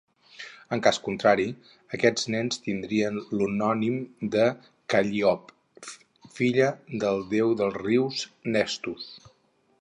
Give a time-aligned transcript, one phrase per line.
[0.75, 1.43] En cas contrari,
[1.97, 3.99] aquests nens tindrien l'homònim
[4.37, 4.47] de
[4.95, 5.87] Calliope,
[6.39, 6.71] filla
[7.05, 8.25] del déu dels rius
[8.57, 9.07] Nestus.